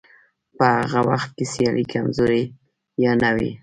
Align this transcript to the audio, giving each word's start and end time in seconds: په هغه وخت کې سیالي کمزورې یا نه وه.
په 0.57 0.65
هغه 0.91 1.01
وخت 1.09 1.29
کې 1.37 1.45
سیالي 1.53 1.85
کمزورې 1.93 2.41
یا 3.03 3.11
نه 3.21 3.29
وه. 3.35 3.51